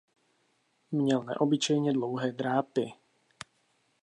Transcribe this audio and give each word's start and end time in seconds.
Měl 0.91 1.23
neobyčejně 1.23 1.93
dlouhé 1.93 2.31
drápy. 2.31 2.93